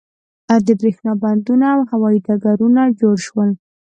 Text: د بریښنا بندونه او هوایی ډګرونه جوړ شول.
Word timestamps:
د 0.65 0.67
بریښنا 0.79 1.13
بندونه 1.23 1.65
او 1.75 1.81
هوایی 1.91 2.23
ډګرونه 2.27 2.81
جوړ 2.99 3.15
شول. 3.27 3.49